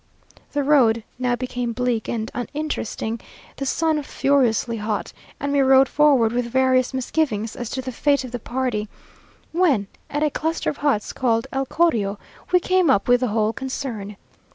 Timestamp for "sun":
3.67-4.01